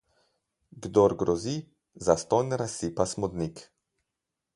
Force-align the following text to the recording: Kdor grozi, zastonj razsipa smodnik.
Kdor 0.85 1.13
grozi, 1.19 1.53
zastonj 2.07 2.49
razsipa 2.63 3.07
smodnik. 3.13 3.63